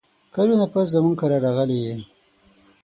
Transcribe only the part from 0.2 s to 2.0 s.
کلونه پس زموږ کره راغلې یې!